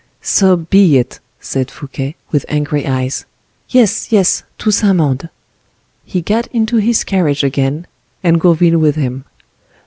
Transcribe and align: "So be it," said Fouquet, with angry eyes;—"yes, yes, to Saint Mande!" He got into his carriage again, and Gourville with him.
"So 0.23 0.55
be 0.57 0.97
it," 0.97 1.19
said 1.39 1.69
Fouquet, 1.69 2.15
with 2.31 2.43
angry 2.49 2.87
eyes;—"yes, 2.87 4.11
yes, 4.11 4.41
to 4.57 4.71
Saint 4.71 4.95
Mande!" 4.95 5.29
He 6.05 6.23
got 6.23 6.47
into 6.47 6.77
his 6.77 7.03
carriage 7.03 7.43
again, 7.43 7.85
and 8.23 8.41
Gourville 8.41 8.79
with 8.79 8.95
him. 8.95 9.25